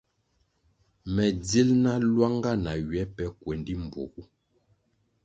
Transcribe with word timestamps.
Me 1.13 1.25
dzil 1.43 1.69
na 1.83 1.93
luanga 2.07 2.51
na 2.63 2.73
ywe 2.83 3.01
pe 3.15 3.25
kuendi 3.39 3.73
mbpuogu. 3.81 4.21